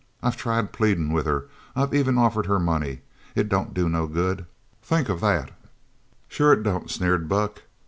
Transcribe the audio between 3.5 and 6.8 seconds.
do no good. Think of that!" "Sure it